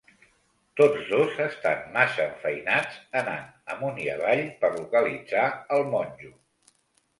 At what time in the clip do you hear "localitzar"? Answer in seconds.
4.81-5.47